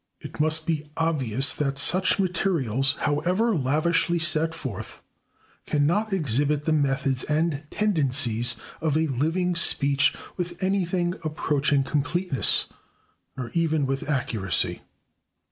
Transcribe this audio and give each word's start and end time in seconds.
It 0.19 0.39
must 0.39 0.65
be 0.65 0.89
obvious 0.97 1.53
that 1.57 1.77
such 1.77 2.17
materials, 2.17 2.95
however 3.01 3.55
lavishly 3.55 4.17
set 4.17 4.55
forth, 4.55 5.03
cannot 5.67 6.11
exhibit 6.11 6.65
the 6.65 6.73
methods 6.73 7.23
and 7.25 7.65
tendencies 7.69 8.55
of 8.81 8.97
a 8.97 9.05
living 9.05 9.55
speech 9.55 10.15
with 10.37 10.57
anything 10.59 11.13
approaching 11.23 11.83
completeness, 11.83 12.65
nor 13.37 13.51
even 13.53 13.85
with 13.85 14.09
accuracy. 14.09 14.81